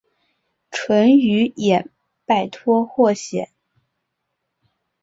[0.71, 1.89] 淳于衍
[2.25, 3.51] 拜托霍显。